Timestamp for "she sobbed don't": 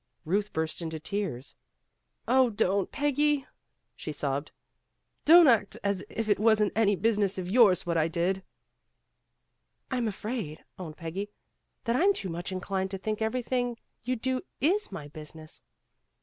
3.95-5.45